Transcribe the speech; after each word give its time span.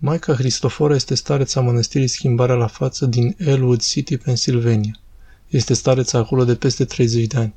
Maica 0.00 0.34
Cristofora 0.34 0.94
este 0.94 1.14
stareța 1.14 1.60
mănăstirii 1.60 2.06
Schimbarea 2.06 2.54
la 2.54 2.66
față 2.66 3.06
din 3.06 3.34
Elwood 3.38 3.82
City, 3.82 4.16
Pennsylvania. 4.16 4.98
Este 5.48 5.74
stareța 5.74 6.18
acolo 6.18 6.44
de 6.44 6.54
peste 6.54 6.84
30 6.84 7.26
de 7.26 7.36
ani. 7.36 7.54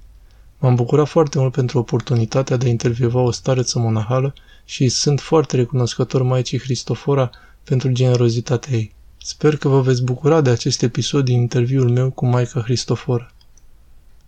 M-am 0.58 0.76
bucurat 0.76 1.08
foarte 1.08 1.40
mult 1.40 1.52
pentru 1.52 1.78
oportunitatea 1.78 2.58
de 2.58 2.66
a 2.66 2.70
intervieva 2.70 3.20
o 3.20 3.32
stareță 3.32 3.80
monahală 3.80 4.34
și 4.66 4.90
sunt 4.90 5.20
foarte 5.20 5.56
recunoscător 5.56 6.22
Maicii 6.22 6.60
Cristofora 6.60 7.30
pentru 7.64 7.92
generozitatea 7.92 8.74
ei. 8.74 8.94
Sper 9.18 9.58
că 9.58 9.68
vă 9.68 9.82
veți 9.82 10.04
bucura 10.04 10.42
de 10.42 10.50
acest 10.50 10.82
episod 10.82 11.26
din 11.26 11.40
interviul 11.40 11.90
meu 11.90 12.12
cu 12.12 12.26
Maica 12.26 12.62
Cristofora. 12.62 13.32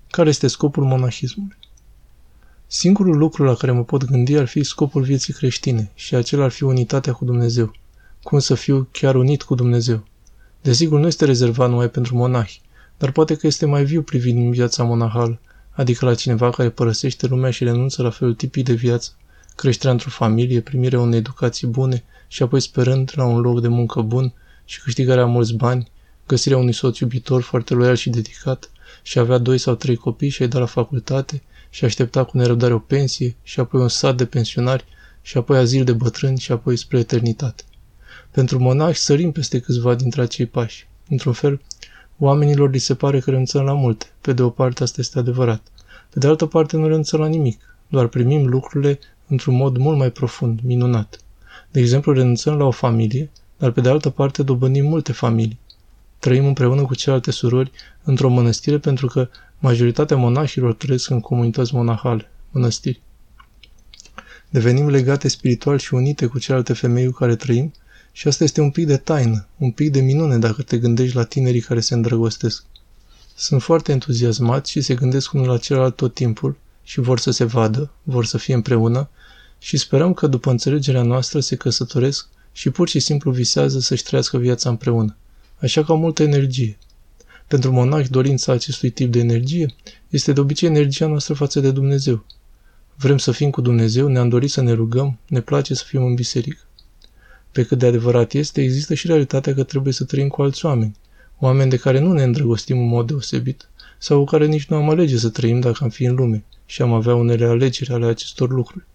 Care 0.09 0.29
este 0.29 0.47
scopul 0.47 0.83
monahismului? 0.83 1.57
Singurul 2.67 3.17
lucru 3.17 3.43
la 3.43 3.55
care 3.55 3.71
mă 3.71 3.83
pot 3.83 4.03
gândi 4.03 4.37
ar 4.37 4.47
fi 4.47 4.63
scopul 4.63 5.01
vieții 5.01 5.33
creștine 5.33 5.91
și 5.93 6.15
acela 6.15 6.43
ar 6.43 6.51
fi 6.51 6.63
unitatea 6.63 7.13
cu 7.13 7.25
Dumnezeu. 7.25 7.73
Cum 8.23 8.39
să 8.39 8.55
fiu 8.55 8.87
chiar 8.91 9.15
unit 9.15 9.43
cu 9.43 9.55
Dumnezeu. 9.55 10.03
Desigur, 10.61 10.99
nu 10.99 11.07
este 11.07 11.25
rezervat 11.25 11.69
numai 11.69 11.89
pentru 11.89 12.15
monahi, 12.15 12.61
dar 12.97 13.11
poate 13.11 13.35
că 13.35 13.47
este 13.47 13.65
mai 13.65 13.83
viu 13.83 14.01
privind 14.01 14.53
viața 14.53 14.83
monahală, 14.83 15.39
adică 15.71 16.05
la 16.05 16.15
cineva 16.15 16.49
care 16.49 16.69
părăsește 16.69 17.27
lumea 17.27 17.51
și 17.51 17.63
renunță 17.63 18.01
la 18.01 18.09
felul 18.09 18.33
tipic 18.33 18.65
de 18.65 18.73
viață, 18.73 19.11
creșterea 19.55 19.91
într-o 19.91 20.09
familie, 20.09 20.61
primirea 20.61 20.99
unei 20.99 21.17
educații 21.17 21.67
bune 21.67 22.03
și 22.27 22.43
apoi 22.43 22.59
sperând 22.59 23.11
la 23.15 23.25
un 23.25 23.39
loc 23.39 23.61
de 23.61 23.67
muncă 23.67 24.01
bun 24.01 24.33
și 24.65 24.81
câștigarea 24.81 25.25
mulți 25.25 25.53
bani, 25.53 25.91
găsirea 26.27 26.57
unui 26.57 26.73
soț 26.73 26.97
iubitor 26.97 27.41
foarte 27.41 27.73
loial 27.73 27.95
și 27.95 28.09
dedicat 28.09 28.71
și 29.01 29.19
avea 29.19 29.37
doi 29.37 29.57
sau 29.57 29.75
trei 29.75 29.95
copii 29.95 30.29
și 30.29 30.41
ai 30.41 30.47
da 30.47 30.59
la 30.59 30.65
facultate 30.65 31.41
și 31.69 31.85
aștepta 31.85 32.23
cu 32.23 32.37
nerăbdare 32.37 32.73
o 32.73 32.79
pensie 32.79 33.35
și 33.43 33.59
apoi 33.59 33.81
un 33.81 33.89
sat 33.89 34.15
de 34.15 34.25
pensionari 34.25 34.85
și 35.21 35.37
apoi 35.37 35.57
azil 35.57 35.83
de 35.83 35.93
bătrâni 35.93 36.39
și 36.39 36.51
apoi 36.51 36.77
spre 36.77 36.99
eternitate. 36.99 37.63
Pentru 38.33 38.59
monași 38.59 38.99
sărim 38.99 39.31
peste 39.31 39.59
câțiva 39.59 39.95
dintre 39.95 40.21
acei 40.21 40.45
pași. 40.45 40.87
Într-un 41.09 41.33
fel, 41.33 41.61
oamenilor 42.17 42.71
li 42.71 42.77
se 42.77 42.95
pare 42.95 43.19
că 43.19 43.29
renunțăm 43.29 43.63
la 43.63 43.73
multe. 43.73 44.05
Pe 44.21 44.33
de 44.33 44.41
o 44.41 44.49
parte, 44.49 44.83
asta 44.83 45.01
este 45.01 45.19
adevărat. 45.19 45.61
Pe 46.09 46.19
de 46.19 46.27
altă 46.27 46.45
parte, 46.45 46.77
nu 46.77 46.87
renunțăm 46.87 47.19
la 47.19 47.27
nimic. 47.27 47.61
Doar 47.87 48.07
primim 48.07 48.47
lucrurile 48.47 48.99
într-un 49.27 49.55
mod 49.55 49.77
mult 49.77 49.97
mai 49.97 50.11
profund, 50.11 50.59
minunat. 50.63 51.17
De 51.71 51.79
exemplu, 51.79 52.13
renunțăm 52.13 52.57
la 52.57 52.65
o 52.65 52.71
familie, 52.71 53.31
dar 53.57 53.71
pe 53.71 53.81
de 53.81 53.89
altă 53.89 54.09
parte 54.09 54.43
dobândim 54.43 54.85
multe 54.85 55.11
familii. 55.11 55.59
Trăim 56.19 56.45
împreună 56.45 56.81
cu 56.81 56.95
celelalte 56.95 57.31
surori 57.31 57.71
într-o 58.03 58.29
mănăstire 58.29 58.77
pentru 58.77 59.07
că 59.07 59.29
majoritatea 59.59 60.17
monașilor 60.17 60.73
trăiesc 60.73 61.09
în 61.09 61.19
comunități 61.19 61.75
monahale, 61.75 62.31
mănăstiri. 62.51 63.01
Devenim 64.49 64.89
legate 64.89 65.27
spiritual 65.27 65.77
și 65.77 65.93
unite 65.93 66.25
cu 66.25 66.39
celelalte 66.39 66.73
femei 66.73 67.05
cu 67.05 67.11
care 67.11 67.35
trăim 67.35 67.73
și 68.15 68.27
asta 68.27 68.43
este 68.43 68.61
un 68.61 68.71
pic 68.71 68.85
de 68.85 68.97
taină, 68.97 69.47
un 69.57 69.71
pic 69.71 69.91
de 69.91 70.01
minune 70.01 70.37
dacă 70.37 70.61
te 70.61 70.77
gândești 70.77 71.15
la 71.15 71.23
tinerii 71.23 71.61
care 71.61 71.79
se 71.79 71.93
îndrăgostesc. 71.93 72.63
Sunt 73.35 73.61
foarte 73.61 73.91
entuziasmați 73.91 74.71
și 74.71 74.81
se 74.81 74.95
gândesc 74.95 75.33
unul 75.33 75.47
la 75.47 75.57
celălalt 75.57 75.95
tot 75.95 76.13
timpul 76.13 76.57
și 76.83 76.99
vor 76.99 77.19
să 77.19 77.31
se 77.31 77.43
vadă, 77.43 77.91
vor 78.03 78.25
să 78.25 78.37
fie 78.37 78.53
împreună 78.53 79.09
și 79.59 79.77
sperăm 79.77 80.13
că 80.13 80.27
după 80.27 80.49
înțelegerea 80.49 81.01
noastră 81.01 81.39
se 81.39 81.55
căsătoresc 81.55 82.27
și 82.51 82.69
pur 82.69 82.87
și 82.87 82.99
simplu 82.99 83.31
visează 83.31 83.79
să-și 83.79 84.03
trăiască 84.03 84.37
viața 84.37 84.69
împreună. 84.69 85.15
Așa 85.59 85.83
că 85.83 85.91
au 85.91 85.97
multă 85.97 86.23
energie. 86.23 86.77
Pentru 87.47 87.71
monahi, 87.71 88.09
dorința 88.09 88.51
acestui 88.51 88.89
tip 88.89 89.11
de 89.11 89.19
energie 89.19 89.75
este 90.09 90.33
de 90.33 90.39
obicei 90.39 90.69
energia 90.69 91.07
noastră 91.07 91.33
față 91.33 91.59
de 91.59 91.71
Dumnezeu. 91.71 92.25
Vrem 92.95 93.17
să 93.17 93.31
fim 93.31 93.49
cu 93.49 93.61
Dumnezeu, 93.61 94.07
ne-am 94.07 94.29
dorit 94.29 94.51
să 94.51 94.61
ne 94.61 94.71
rugăm, 94.71 95.19
ne 95.27 95.41
place 95.41 95.73
să 95.73 95.83
fim 95.87 96.03
în 96.03 96.13
biserică. 96.13 96.61
Pe 97.53 97.63
cât 97.63 97.77
de 97.77 97.85
adevărat 97.85 98.33
este, 98.33 98.61
există 98.61 98.93
și 98.93 99.07
realitatea 99.07 99.53
că 99.53 99.63
trebuie 99.63 99.93
să 99.93 100.03
trăim 100.03 100.27
cu 100.27 100.41
alți 100.41 100.65
oameni, 100.65 100.95
oameni 101.39 101.69
de 101.69 101.77
care 101.77 101.99
nu 101.99 102.13
ne 102.13 102.23
îndrăgostim 102.23 102.79
în 102.79 102.87
mod 102.87 103.07
deosebit, 103.07 103.69
sau 103.97 104.17
cu 104.17 104.25
care 104.25 104.45
nici 104.45 104.65
nu 104.65 104.75
am 104.75 104.89
alege 104.89 105.17
să 105.17 105.29
trăim 105.29 105.59
dacă 105.59 105.83
am 105.83 105.89
fi 105.89 106.03
în 106.03 106.15
lume 106.15 106.43
și 106.65 106.81
am 106.81 106.93
avea 106.93 107.15
unele 107.15 107.45
alegeri 107.45 107.93
ale 107.93 108.05
acestor 108.05 108.49
lucruri. 108.49 108.85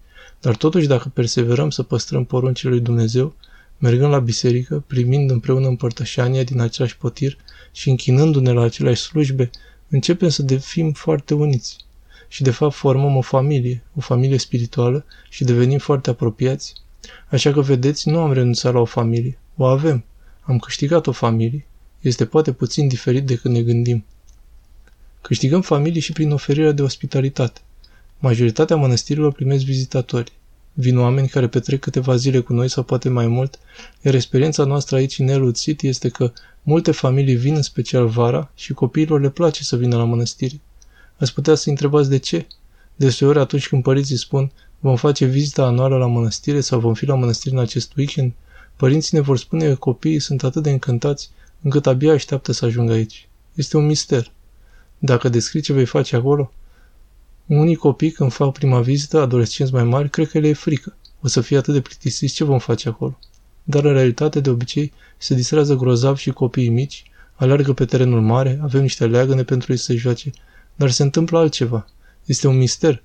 Dar 0.40 0.56
totuși, 0.56 0.86
dacă 0.86 1.10
perseverăm 1.14 1.70
să 1.70 1.82
păstrăm 1.82 2.24
poruncile 2.24 2.70
lui 2.70 2.80
Dumnezeu, 2.80 3.34
mergând 3.78 4.12
la 4.12 4.18
biserică, 4.18 4.84
primind 4.86 5.30
împreună 5.30 5.66
împărtășania 5.66 6.42
din 6.42 6.60
același 6.60 6.96
potir 6.96 7.36
și 7.72 7.90
închinându-ne 7.90 8.52
la 8.52 8.62
aceleași 8.62 9.02
slujbe, 9.02 9.50
începem 9.88 10.28
să 10.28 10.42
devim 10.42 10.92
foarte 10.92 11.34
uniți. 11.34 11.76
Și 12.28 12.42
de 12.42 12.50
fapt 12.50 12.74
formăm 12.74 13.16
o 13.16 13.20
familie, 13.20 13.82
o 13.96 14.00
familie 14.00 14.38
spirituală 14.38 15.04
și 15.28 15.44
devenim 15.44 15.78
foarte 15.78 16.10
apropiați. 16.10 16.74
Așa 17.28 17.52
că 17.52 17.60
vedeți, 17.60 18.08
nu 18.08 18.20
am 18.20 18.32
renunțat 18.32 18.72
la 18.72 18.80
o 18.80 18.84
familie. 18.84 19.38
O 19.56 19.64
avem. 19.64 20.04
Am 20.40 20.58
câștigat 20.58 21.06
o 21.06 21.12
familie. 21.12 21.66
Este 22.00 22.26
poate 22.26 22.52
puțin 22.52 22.88
diferit 22.88 23.26
decât 23.26 23.50
ne 23.50 23.62
gândim. 23.62 24.04
Câștigăm 25.20 25.60
familii 25.60 26.00
și 26.00 26.12
prin 26.12 26.30
oferirea 26.30 26.72
de 26.72 26.82
ospitalitate. 26.82 27.60
Majoritatea 28.18 28.76
mănăstirilor 28.76 29.32
primesc 29.32 29.64
vizitatori. 29.64 30.32
Vin 30.72 30.98
oameni 30.98 31.28
care 31.28 31.48
petrec 31.48 31.80
câteva 31.80 32.16
zile 32.16 32.40
cu 32.40 32.52
noi 32.52 32.68
sau 32.68 32.82
poate 32.82 33.08
mai 33.08 33.26
mult, 33.26 33.58
iar 34.02 34.14
experiența 34.14 34.64
noastră 34.64 34.96
aici 34.96 35.18
în 35.18 35.28
Elwood 35.28 35.56
City 35.56 35.86
este 35.86 36.08
că 36.08 36.32
multe 36.62 36.90
familii 36.90 37.34
vin 37.34 37.54
în 37.54 37.62
special 37.62 38.06
vara 38.06 38.50
și 38.54 38.72
copiilor 38.72 39.20
le 39.20 39.30
place 39.30 39.64
să 39.64 39.76
vină 39.76 39.96
la 39.96 40.04
mănăstiri. 40.04 40.60
Ați 41.16 41.34
putea 41.34 41.54
să 41.54 41.68
întrebați 41.68 42.08
de 42.08 42.18
ce? 42.18 42.46
Deseori 42.96 43.38
atunci 43.38 43.68
când 43.68 43.82
părinții 43.82 44.16
spun 44.16 44.52
vom 44.78 44.96
face 44.96 45.24
vizita 45.24 45.64
anuală 45.64 45.96
la 45.96 46.06
mănăstire 46.06 46.60
sau 46.60 46.80
vom 46.80 46.94
fi 46.94 47.06
la 47.06 47.14
mănăstire 47.14 47.54
în 47.54 47.60
acest 47.60 47.96
weekend, 47.96 48.32
părinții 48.76 49.16
ne 49.16 49.22
vor 49.22 49.38
spune 49.38 49.68
că 49.68 49.74
copiii 49.74 50.18
sunt 50.18 50.42
atât 50.42 50.62
de 50.62 50.70
încântați 50.70 51.30
încât 51.62 51.86
abia 51.86 52.12
așteaptă 52.12 52.52
să 52.52 52.64
ajungă 52.64 52.92
aici. 52.92 53.28
Este 53.54 53.76
un 53.76 53.86
mister. 53.86 54.32
Dacă 54.98 55.28
descrii 55.28 55.62
ce 55.62 55.72
vei 55.72 55.84
face 55.84 56.16
acolo, 56.16 56.52
unii 57.46 57.74
copii, 57.74 58.10
când 58.10 58.32
fac 58.32 58.52
prima 58.52 58.80
vizită, 58.80 59.20
adolescenți 59.20 59.72
mai 59.72 59.84
mari, 59.84 60.10
cred 60.10 60.28
că 60.28 60.38
le 60.38 60.48
e 60.48 60.52
frică. 60.52 60.96
O 61.20 61.28
să 61.28 61.40
fie 61.40 61.56
atât 61.56 61.74
de 61.74 61.80
plictisiți, 61.80 62.34
ce 62.34 62.44
vom 62.44 62.58
face 62.58 62.88
acolo? 62.88 63.18
Dar 63.62 63.84
în 63.84 63.92
realitate, 63.92 64.40
de 64.40 64.50
obicei, 64.50 64.92
se 65.16 65.34
distrează 65.34 65.74
grozav 65.74 66.16
și 66.16 66.30
copiii 66.30 66.68
mici, 66.68 67.10
alergă 67.34 67.72
pe 67.72 67.84
terenul 67.84 68.20
mare, 68.20 68.58
avem 68.62 68.80
niște 68.80 69.06
leagăne 69.06 69.44
pentru 69.44 69.72
ei 69.72 69.78
să 69.78 69.94
joace, 69.94 70.30
dar 70.74 70.90
se 70.90 71.02
întâmplă 71.02 71.38
altceva. 71.38 71.86
Este 72.24 72.46
un 72.46 72.56
mister, 72.56 73.02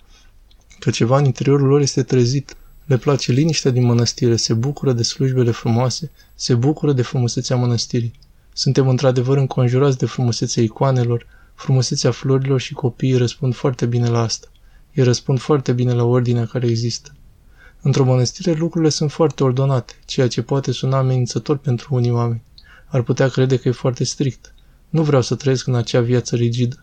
că 0.84 0.90
ceva 0.90 1.18
în 1.18 1.26
interiorul 1.26 1.68
lor 1.68 1.82
este 1.82 2.04
trezit. 2.04 2.56
Le 2.86 2.98
place 2.98 3.32
liniștea 3.32 3.72
din 3.72 3.84
mănăstire, 3.84 4.36
se 4.36 4.54
bucură 4.54 4.94
de 4.94 5.04
slujbele 5.04 5.52
frumoase, 5.52 6.12
se 6.36 6.56
bucură 6.56 6.94
de 6.94 7.02
frumusețea 7.02 7.56
mănăstirii. 7.56 8.14
Suntem 8.54 8.88
într-adevăr 8.88 9.38
înconjurați 9.38 9.98
de 9.98 10.06
frumusețea 10.06 10.64
icoanelor, 10.64 11.26
frumusețea 11.56 12.12
florilor 12.12 12.60
și 12.60 12.74
copiii 12.74 13.18
răspund 13.18 13.56
foarte 13.56 13.86
bine 13.86 14.08
la 14.10 14.20
asta. 14.20 14.48
Ei 14.94 15.04
răspund 15.04 15.40
foarte 15.40 15.72
bine 15.72 15.94
la 15.94 16.04
ordinea 16.04 16.46
care 16.46 16.68
există. 16.68 17.12
Într-o 17.82 18.04
mănăstire 18.04 18.52
lucrurile 18.54 18.90
sunt 18.90 19.12
foarte 19.12 19.44
ordonate, 19.44 19.94
ceea 20.06 20.28
ce 20.28 20.42
poate 20.42 20.72
suna 20.72 20.98
amenințător 20.98 21.58
pentru 21.58 21.96
unii 21.96 22.12
oameni. 22.12 22.44
Ar 22.86 23.02
putea 23.02 23.28
crede 23.28 23.58
că 23.58 23.68
e 23.68 23.72
foarte 23.72 24.04
strict. 24.04 24.54
Nu 24.90 25.04
vreau 25.04 25.22
să 25.22 25.36
trăiesc 25.36 25.68
în 25.68 25.76
acea 25.76 26.02
viață 26.02 26.36
rigidă. 26.36 26.80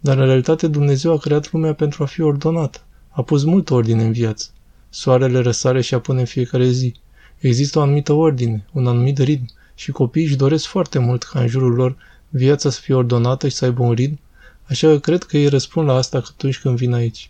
Dar 0.00 0.18
în 0.18 0.24
realitate 0.24 0.66
Dumnezeu 0.66 1.12
a 1.12 1.18
creat 1.18 1.52
lumea 1.52 1.74
pentru 1.74 2.02
a 2.02 2.06
fi 2.06 2.20
ordonată. 2.20 2.80
A 3.16 3.22
pus 3.22 3.44
multă 3.44 3.74
ordine 3.74 4.02
în 4.04 4.12
viață. 4.12 4.48
Soarele 4.88 5.38
răsare 5.38 5.80
și 5.80 5.94
apune 5.94 6.20
în 6.20 6.26
fiecare 6.26 6.68
zi. 6.68 6.94
Există 7.38 7.78
o 7.78 7.82
anumită 7.82 8.12
ordine, 8.12 8.66
un 8.72 8.86
anumit 8.86 9.18
ritm 9.18 9.50
și 9.74 9.90
copiii 9.90 10.26
își 10.26 10.36
doresc 10.36 10.64
foarte 10.66 10.98
mult 10.98 11.22
ca 11.22 11.40
în 11.40 11.46
jurul 11.46 11.74
lor 11.74 11.96
viața 12.28 12.70
să 12.70 12.80
fie 12.80 12.94
ordonată 12.94 13.48
și 13.48 13.54
să 13.54 13.64
aibă 13.64 13.82
un 13.82 13.92
ritm, 13.92 14.18
așa 14.64 14.88
că 14.88 14.98
cred 14.98 15.22
că 15.22 15.36
ei 15.36 15.48
răspund 15.48 15.88
la 15.88 15.94
asta 15.94 16.16
atunci 16.16 16.58
când 16.58 16.76
vin 16.76 16.92
aici. 16.92 17.28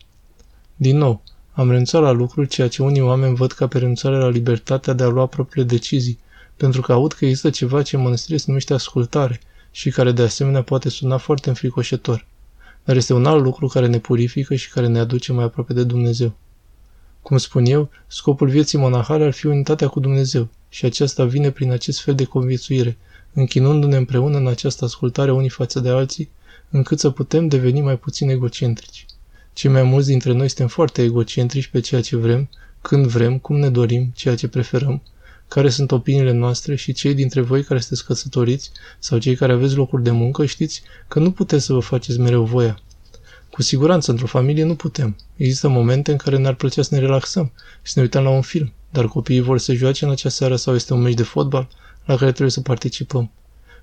Din 0.77 0.97
nou, 0.97 1.23
am 1.53 1.69
renunțat 1.69 2.03
la 2.03 2.11
lucruri, 2.11 2.49
ceea 2.49 2.69
ce 2.69 2.83
unii 2.83 3.01
oameni 3.01 3.37
văd 3.37 3.53
ca 3.53 3.67
pe 3.67 3.79
renunțarea 3.79 4.19
la 4.19 4.29
libertatea 4.29 4.93
de 4.93 5.03
a 5.03 5.09
lua 5.09 5.27
propriile 5.27 5.69
decizii, 5.69 6.19
pentru 6.57 6.81
că 6.81 6.93
aud 6.93 7.13
că 7.13 7.25
există 7.25 7.51
ceva 7.51 7.83
ce 7.83 7.97
în 7.97 8.03
mănăstire 8.03 8.37
se 8.37 8.45
numește 8.47 8.75
ascultare 8.75 9.41
și 9.71 9.91
care 9.91 10.13
de 10.13 10.23
asemenea 10.23 10.63
poate 10.63 10.89
suna 10.89 11.17
foarte 11.17 11.49
înfricoșător. 11.49 12.27
Dar 12.87 12.97
este 12.97 13.13
un 13.13 13.27
alt 13.27 13.43
lucru 13.43 13.67
care 13.67 13.87
ne 13.87 13.99
purifică 13.99 14.55
și 14.55 14.71
care 14.71 14.87
ne 14.87 14.99
aduce 14.99 15.33
mai 15.33 15.45
aproape 15.45 15.73
de 15.73 15.85
Dumnezeu. 15.85 16.33
Cum 17.23 17.37
spun 17.37 17.65
eu, 17.65 17.91
scopul 18.07 18.49
vieții 18.49 18.79
monahale 18.79 19.25
ar 19.25 19.33
fi 19.33 19.47
unitatea 19.47 19.89
cu 19.89 20.01
Dumnezeu 20.01 20.49
și 20.69 20.85
aceasta 20.85 21.25
vine 21.25 21.51
prin 21.51 21.71
acest 21.71 22.01
fel 22.01 22.15
de 22.15 22.25
conviețuire, 22.25 22.97
închinându-ne 23.33 23.97
împreună 23.97 24.37
în 24.37 24.47
această 24.47 24.85
ascultare 24.85 25.33
unii 25.33 25.49
față 25.49 25.81
de 25.81 25.89
alții, 25.89 26.31
încât 26.71 26.99
să 26.99 27.11
putem 27.11 27.49
deveni 27.49 27.81
mai 27.81 27.99
puțin 27.99 28.29
egocentrici. 28.29 29.07
Cei 29.53 29.71
mai 29.71 29.83
mulți 29.83 30.09
dintre 30.09 30.33
noi 30.33 30.49
suntem 30.49 30.69
foarte 30.69 31.03
egocentrici 31.03 31.67
pe 31.67 31.81
ceea 31.81 32.01
ce 32.01 32.17
vrem, 32.17 32.49
când 32.81 33.07
vrem, 33.07 33.39
cum 33.39 33.57
ne 33.57 33.69
dorim, 33.69 34.13
ceea 34.15 34.35
ce 34.35 34.49
preferăm, 34.49 35.03
care 35.49 35.69
sunt 35.69 35.91
opiniile 35.91 36.33
noastre 36.33 36.75
și 36.75 36.93
cei 36.93 37.15
dintre 37.15 37.41
voi 37.41 37.65
care 37.65 37.81
sunteți 37.81 38.05
căsătoriți 38.05 38.71
sau 38.99 39.19
cei 39.19 39.35
care 39.37 39.53
aveți 39.53 39.75
locuri 39.75 40.03
de 40.03 40.11
muncă 40.11 40.45
știți 40.45 40.83
că 41.09 41.19
nu 41.19 41.31
puteți 41.31 41.65
să 41.65 41.73
vă 41.73 41.81
faceți 41.81 42.19
mereu 42.19 42.45
voia. 42.45 42.81
Cu 43.51 43.63
siguranță, 43.63 44.11
într-o 44.11 44.27
familie 44.27 44.65
nu 44.65 44.75
putem. 44.75 45.17
Există 45.37 45.69
momente 45.69 46.11
în 46.11 46.17
care 46.17 46.37
ne-ar 46.37 46.55
plăcea 46.55 46.83
să 46.83 46.95
ne 46.95 47.01
relaxăm 47.01 47.53
și 47.83 47.93
să 47.93 47.95
ne 47.97 48.03
uităm 48.03 48.23
la 48.23 48.31
un 48.31 48.43
film, 48.43 48.73
Dar 48.91 49.07
copiii 49.09 49.41
vor 49.41 49.59
să 49.59 49.75
joace 49.75 50.05
în 50.05 50.11
acea 50.11 50.29
seară 50.29 50.57
sau 50.57 50.75
este 50.75 50.93
un 50.93 51.01
meci 51.01 51.15
de 51.15 51.23
fotbal 51.23 51.69
la 52.05 52.17
care 52.17 52.31
trebuie 52.31 52.51
să 52.51 52.61
participăm. 52.61 53.31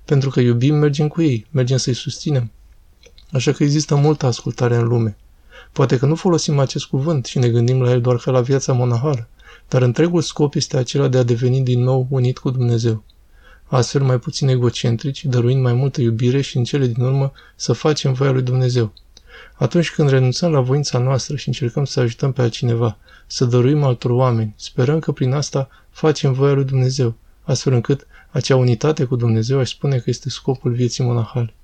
Pentru 0.04 0.30
că 0.30 0.40
iubim, 0.40 0.74
mergem 0.74 1.08
cu 1.08 1.22
ei, 1.22 1.46
mergem 1.50 1.76
să-i 1.76 1.94
susținem. 1.94 2.50
Așa 3.32 3.52
că 3.52 3.62
există 3.62 3.94
multă 3.94 4.26
ascultare 4.26 4.76
în 4.76 4.84
lume. 4.84 5.16
Poate 5.72 5.98
că 5.98 6.06
nu 6.06 6.14
folosim 6.14 6.58
acest 6.58 6.84
cuvânt 6.84 7.26
și 7.26 7.38
ne 7.38 7.48
gândim 7.48 7.82
la 7.82 7.90
el 7.90 8.00
doar 8.00 8.16
ca 8.16 8.30
la 8.30 8.40
viața 8.40 8.72
monahală, 8.72 9.28
dar 9.68 9.82
întregul 9.82 10.22
scop 10.22 10.54
este 10.54 10.76
acela 10.76 11.08
de 11.08 11.18
a 11.18 11.22
deveni 11.22 11.62
din 11.62 11.82
nou 11.82 12.06
unit 12.10 12.38
cu 12.38 12.50
Dumnezeu. 12.50 13.04
Astfel 13.64 14.02
mai 14.02 14.18
puțin 14.18 14.48
egocentrici, 14.48 15.24
dăruind 15.24 15.62
mai 15.62 15.72
multă 15.72 16.00
iubire 16.00 16.40
și 16.40 16.56
în 16.56 16.64
cele 16.64 16.86
din 16.86 17.04
urmă 17.04 17.32
să 17.56 17.72
facem 17.72 18.12
voia 18.12 18.30
lui 18.30 18.42
Dumnezeu. 18.42 18.92
Atunci 19.54 19.90
când 19.90 20.08
renunțăm 20.08 20.52
la 20.52 20.60
voința 20.60 20.98
noastră 20.98 21.36
și 21.36 21.48
încercăm 21.48 21.84
să 21.84 22.00
ajutăm 22.00 22.32
pe 22.32 22.42
altcineva, 22.42 22.98
să 23.26 23.44
dăruim 23.44 23.82
altor 23.82 24.10
oameni, 24.10 24.54
sperăm 24.56 24.98
că 24.98 25.12
prin 25.12 25.32
asta 25.32 25.68
facem 25.90 26.32
voia 26.32 26.52
lui 26.52 26.64
Dumnezeu, 26.64 27.14
astfel 27.42 27.72
încât 27.72 28.06
acea 28.30 28.56
unitate 28.56 29.04
cu 29.04 29.16
Dumnezeu 29.16 29.58
aș 29.58 29.70
spune 29.70 29.96
că 29.96 30.10
este 30.10 30.30
scopul 30.30 30.72
vieții 30.72 31.04
monahale. 31.04 31.54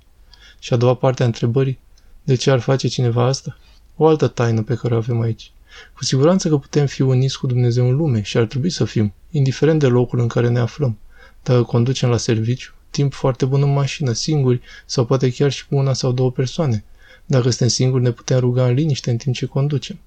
Și 0.59 0.73
a 0.73 0.77
doua 0.77 0.95
parte 0.95 1.23
a 1.23 1.27
întrebării, 1.27 1.79
de 2.23 2.35
ce 2.35 2.51
ar 2.51 2.61
face 2.61 2.89
cineva 2.89 3.25
asta? 3.25 3.59
O 3.97 4.07
altă 4.07 4.27
taină 4.27 4.63
pe 4.63 4.75
care 4.75 4.95
o 4.95 4.97
avem 4.97 5.21
aici. 5.21 5.53
Cu 5.95 6.05
siguranță 6.05 6.49
că 6.49 6.57
putem 6.57 6.87
fi 6.87 7.03
uniți 7.03 7.39
cu 7.39 7.47
Dumnezeu 7.47 7.89
în 7.89 7.97
lume 7.97 8.23
și 8.23 8.37
ar 8.37 8.45
trebui 8.45 8.71
să 8.71 8.85
fim, 8.85 9.13
indiferent 9.31 9.79
de 9.79 9.87
locul 9.87 10.19
în 10.19 10.29
care 10.29 10.49
ne 10.49 10.59
aflăm. 10.59 10.99
Dacă 11.43 11.63
conducem 11.63 12.09
la 12.09 12.17
serviciu, 12.17 12.73
timp 12.91 13.13
foarte 13.13 13.45
bun 13.45 13.63
în 13.63 13.73
mașină, 13.73 14.13
singuri 14.13 14.61
sau 14.87 15.05
poate 15.05 15.33
chiar 15.33 15.51
și 15.51 15.67
cu 15.67 15.77
una 15.77 15.93
sau 15.93 16.13
două 16.13 16.31
persoane. 16.31 16.85
Dacă 17.27 17.49
suntem 17.49 17.69
singuri, 17.69 18.03
ne 18.03 18.11
putem 18.11 18.39
ruga 18.39 18.67
în 18.67 18.75
liniște 18.75 19.11
în 19.11 19.17
timp 19.17 19.35
ce 19.35 19.47
conducem. 19.47 19.99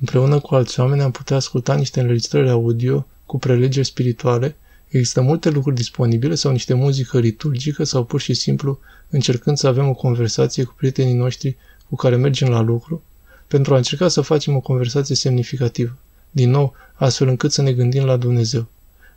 Împreună 0.00 0.38
cu 0.40 0.54
alți 0.54 0.80
oameni 0.80 1.02
am 1.02 1.10
putea 1.10 1.36
asculta 1.36 1.74
niște 1.74 2.00
înregistrări 2.00 2.50
audio 2.50 3.06
cu 3.26 3.38
prelegeri 3.38 3.86
spirituale, 3.86 4.56
există 4.88 5.20
multe 5.20 5.50
lucruri 5.50 5.76
disponibile 5.76 6.34
sau 6.34 6.52
niște 6.52 6.74
muzică 6.74 7.18
liturgică 7.18 7.84
sau 7.84 8.04
pur 8.04 8.20
și 8.20 8.34
simplu 8.34 8.78
încercând 9.08 9.56
să 9.56 9.66
avem 9.66 9.88
o 9.88 9.94
conversație 9.94 10.64
cu 10.64 10.74
prietenii 10.76 11.14
noștri 11.14 11.56
cu 11.88 11.96
care 11.96 12.16
mergem 12.16 12.48
la 12.48 12.60
lucru, 12.60 13.02
pentru 13.48 13.74
a 13.74 13.76
încerca 13.76 14.08
să 14.08 14.20
facem 14.20 14.56
o 14.56 14.60
conversație 14.60 15.14
semnificativă. 15.14 15.96
Din 16.30 16.50
nou, 16.50 16.74
astfel 16.94 17.28
încât 17.28 17.52
să 17.52 17.62
ne 17.62 17.72
gândim 17.72 18.04
la 18.04 18.16
Dumnezeu. 18.16 18.66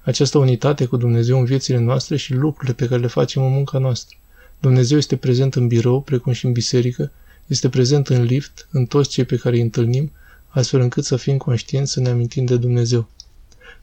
Această 0.02 0.38
unitate 0.38 0.86
cu 0.86 0.98
Dumnezeu 0.98 1.40
în 1.40 1.46
viețile 1.46 1.78
noastre 1.78 2.18
și 2.18 2.34
lucrurile 2.34 2.74
pe 2.74 2.88
care 2.88 3.02
le 3.02 3.08
facem 3.08 3.44
în 3.44 3.52
munca 3.52 3.78
noastră. 3.78 4.18
Dumnezeu 4.60 4.98
este 4.98 5.16
prezent 5.16 5.56
în 5.56 5.68
birou, 5.68 6.02
precum 6.02 6.32
și 6.32 6.46
în 6.46 6.52
biserică, 6.52 7.12
este 7.48 7.70
prezent 7.70 8.08
în 8.08 8.24
lift, 8.24 8.68
în 8.72 8.86
toți 8.86 9.10
cei 9.10 9.26
pe 9.26 9.36
care 9.36 9.56
îi 9.56 9.62
întâlnim, 9.62 10.12
astfel 10.48 10.80
încât 10.80 11.04
să 11.04 11.16
fim 11.16 11.38
conștienți 11.38 11.92
să 11.92 12.00
ne 12.00 12.10
amintim 12.10 12.46
de 12.46 12.58
Dumnezeu. 12.58 13.10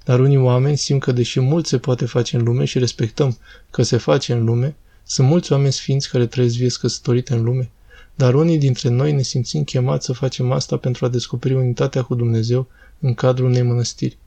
Dar 0.05 0.21
unii 0.21 0.37
oameni 0.37 0.77
simt 0.77 1.03
că 1.03 1.13
deși 1.13 1.41
mult 1.41 1.67
se 1.67 1.79
poate 1.79 2.05
face 2.05 2.37
în 2.37 2.43
lume 2.43 2.65
și 2.65 2.79
respectăm 2.79 3.39
că 3.71 3.83
se 3.83 3.97
face 3.97 4.33
în 4.33 4.45
lume, 4.45 4.77
sunt 5.05 5.29
mulți 5.29 5.53
oameni 5.53 5.73
sfinți 5.73 6.11
care 6.11 6.27
trăiesc 6.27 6.57
vieți 6.57 6.81
căsătorite 6.81 7.35
în 7.35 7.43
lume, 7.43 7.71
dar 8.19 8.35
unii 8.35 8.59
dintre 8.59 8.89
noi 8.89 9.13
ne 9.13 9.23
simțim 9.23 9.65
chemați 9.65 10.05
să 10.05 10.13
facem 10.13 10.53
asta 10.53 10.77
pentru 10.77 11.05
a 11.05 11.09
descoperi 11.09 11.55
unitatea 11.55 12.03
cu 12.03 12.15
Dumnezeu 12.15 12.67
în 13.01 13.15
cadrul 13.15 13.49
unei 13.49 13.63
mănăstiri. 13.63 14.19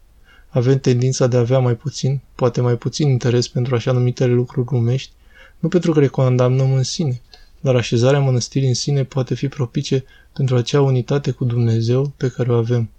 Avem 0.50 0.80
tendința 0.80 1.28
de 1.28 1.36
a 1.36 1.40
avea 1.40 1.60
mai 1.60 1.76
puțin, 1.76 2.22
poate 2.36 2.62
mai 2.62 2.76
puțin 2.76 3.10
interes 3.10 3.48
pentru 3.48 3.76
așa 3.76 3.92
numitele 3.92 4.34
lucruri 4.34 4.68
lumești, 4.72 5.12
nu 5.60 5.68
pentru 5.68 5.92
că 5.92 6.00
le 6.00 6.08
condamnăm 6.08 6.74
în 6.74 6.84
sine, 6.84 7.22
dar 7.60 7.76
așezarea 7.76 8.20
mănăstirii 8.20 8.68
în 8.68 8.74
sine 8.74 9.04
poate 9.04 9.36
fi 9.36 9.48
propice 9.48 10.04
pentru 10.34 10.56
acea 10.56 10.82
unitate 10.82 11.32
cu 11.32 11.46
Dumnezeu 11.46 12.14
pe 12.18 12.30
care 12.30 12.52
o 12.52 12.56
avem. 12.56 12.90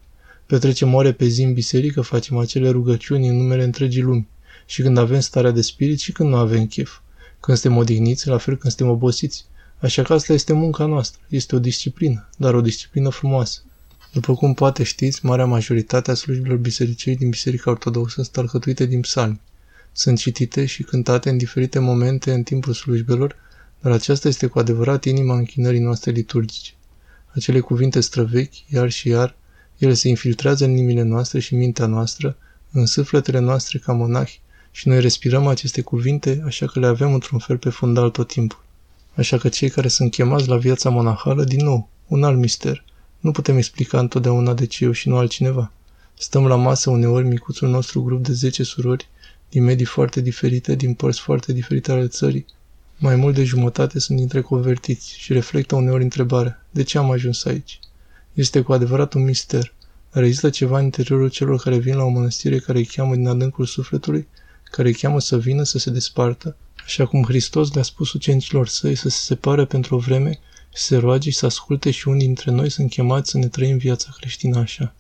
Petrecem 0.47 0.95
ore 0.95 1.13
pe 1.13 1.27
zi 1.27 1.43
în 1.43 1.53
biserică, 1.53 2.01
facem 2.01 2.37
acele 2.37 2.71
rugăciuni 2.71 3.29
în 3.29 3.37
numele 3.37 3.65
întregii 3.65 4.03
lumi. 4.03 4.29
Și 4.67 4.83
când 4.83 4.99
avem 4.99 5.21
starea 5.21 5.51
de 5.51 5.63
spirit 5.63 6.01
și 6.01 6.13
când 6.13 6.29
nu 6.29 6.37
avem 6.37 6.67
chef. 6.67 6.99
Când 7.41 7.57
suntem 7.59 7.79
odihniți, 7.79 8.29
la 8.29 8.39
fel 8.39 8.57
când 8.57 8.73
suntem 8.73 8.95
obosiți. 8.95 9.51
Așa 9.83 10.03
că 10.03 10.13
asta 10.13 10.33
este 10.33 10.53
munca 10.53 10.87
noastră. 10.87 11.21
Este 11.29 11.57
o 11.57 11.59
disciplină, 11.59 12.29
dar 12.37 12.55
o 12.55 12.61
disciplină 12.61 13.09
frumoasă. 13.09 13.63
După 14.13 14.35
cum 14.35 14.55
poate 14.55 14.83
știți, 14.83 15.25
marea 15.25 15.45
majoritate 15.45 16.11
a 16.11 16.15
slujbilor 16.15 16.57
bisericii 16.57 17.17
din 17.17 17.31
Biserica 17.31 17.71
Ortodoxă 17.71 18.23
sunt 18.23 18.37
alcătuite 18.37 18.87
din 18.87 19.01
psalmi. 19.01 19.41
Sunt 19.93 20.19
citite 20.19 20.67
și 20.67 20.83
cântate 20.83 21.31
în 21.31 21.37
diferite 21.37 21.79
momente 21.79 22.33
în 22.33 22.43
timpul 22.43 22.73
slujbelor, 22.73 23.37
dar 23.81 23.93
aceasta 23.93 24.29
este 24.29 24.47
cu 24.47 24.59
adevărat 24.59 25.05
inima 25.05 25.35
închinării 25.35 25.81
noastre 25.81 26.11
liturgice. 26.11 26.73
Acele 27.27 27.61
cuvinte 27.61 28.01
străvechi, 28.01 28.65
iar 28.69 28.91
și 28.91 29.09
iar, 29.09 29.37
ele 29.79 29.95
se 29.95 30.09
infiltrează 30.09 30.65
în 30.65 30.71
inimile 30.71 31.03
noastre 31.03 31.39
și 31.41 31.55
mintea 31.55 31.87
noastră, 31.87 32.37
în 32.71 32.87
sufletele 32.87 33.39
noastre 33.39 33.79
ca 33.79 33.93
monahi, 33.93 34.41
și 34.71 34.89
noi 34.89 35.01
respirăm 35.01 35.47
aceste 35.47 35.81
cuvinte, 35.81 36.43
așa 36.47 36.67
că 36.67 36.81
le 36.81 36.87
avem 36.87 37.13
într-un 37.13 37.39
fel 37.39 37.59
pe 37.59 37.71
fundal 37.71 38.11
tot 38.11 38.29
timpul. 38.29 38.62
Așa 39.15 39.39
că 39.39 39.49
cei 39.49 39.69
care 39.69 39.89
sunt 39.89 40.11
chemați 40.11 40.49
la 40.49 40.57
viața 40.57 40.91
monahală, 40.91 41.45
din 41.45 41.65
nou, 41.65 41.89
un 42.07 42.25
alt 42.25 42.39
mister. 42.39 42.85
Nu 43.21 43.31
putem 43.31 43.57
explica 43.57 43.99
întotdeauna 43.99 44.55
de 44.55 44.67
ce 44.67 44.85
eu 44.85 44.93
și 44.93 45.09
nu 45.09 45.17
altcineva. 45.17 45.73
Stăm 46.19 46.47
la 46.47 46.57
masă 46.57 46.91
uneori 46.91 47.27
micuțul 47.27 47.69
nostru 47.69 48.03
grup 48.03 48.23
de 48.23 48.33
10 48.33 48.63
surori, 48.63 49.09
din 49.49 49.63
medii 49.63 49.85
foarte 49.85 50.21
diferite, 50.21 50.75
din 50.75 50.95
părți 50.95 51.21
foarte 51.21 51.53
diferite 51.53 51.93
ale 51.93 52.07
țării. 52.07 52.47
Mai 52.99 53.17
mult 53.17 53.35
de 53.35 53.45
jumătate 53.45 53.99
sunt 53.99 54.19
dintre 54.19 54.41
convertiți 54.41 55.19
și 55.19 55.33
reflectă 55.33 55.75
uneori 55.75 56.03
întrebarea, 56.03 56.67
de 56.71 56.83
ce 56.83 56.99
am 56.99 57.11
ajuns 57.11 57.45
aici? 57.45 57.81
Este 58.33 58.61
cu 58.61 58.73
adevărat 58.73 59.13
un 59.13 59.25
mister. 59.25 59.73
Dar 60.13 60.23
există 60.23 60.51
ceva 60.51 60.79
în 60.79 60.85
interiorul 60.85 61.31
celor 61.31 61.61
care 61.61 61.79
vin 61.79 61.97
la 61.97 62.03
o 62.03 62.09
mănăstire 62.09 62.59
care 62.59 62.79
îi 62.79 62.85
cheamă 62.85 63.15
din 63.15 63.29
adâncul 63.29 63.67
sufletului, 63.67 64.29
care 64.71 64.89
îi 64.89 64.95
cheamă 64.95 65.21
să 65.21 65.39
vină 65.39 65.63
să 65.63 65.79
se 65.79 65.91
despartă, 65.91 66.57
așa 66.85 67.07
cum 67.07 67.23
Hristos 67.23 67.73
le-a 67.73 67.83
spus 67.83 68.13
ucenicilor 68.13 68.69
săi 68.69 68.95
să 68.95 69.09
se 69.09 69.19
separe 69.21 69.65
pentru 69.65 69.95
o 69.95 69.99
vreme 69.99 70.31
și 70.75 70.83
să 70.83 70.87
se 70.87 70.97
roage 70.97 71.31
și 71.31 71.37
să 71.37 71.47
asculte 71.47 71.91
și 71.91 72.09
unii 72.09 72.27
dintre 72.27 72.51
noi 72.51 72.71
sunt 72.71 72.91
chemați 72.91 73.31
să 73.31 73.39
ne 73.39 73.49
trăim 73.49 73.77
viața 73.77 74.09
creștină 74.17 74.59
așa. 74.59 74.95